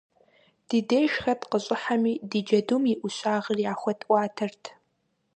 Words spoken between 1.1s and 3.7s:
хэт къыщӏыхьэми, ди джэдум и ӏущагъыр